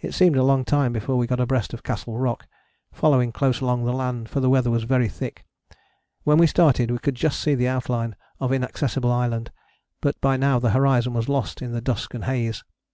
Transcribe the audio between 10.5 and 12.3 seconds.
the horizon was lost in the dusk and